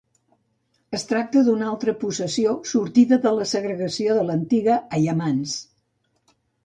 Es 0.97 1.03
tracta 1.09 1.43
d'una 1.49 1.67
altra 1.73 1.93
possessió 2.03 2.55
sortida 2.71 3.19
de 3.27 3.35
la 3.41 3.47
segregació 3.51 4.17
de 4.21 4.25
l'antiga 4.31 4.79
Aiamans. 5.01 5.55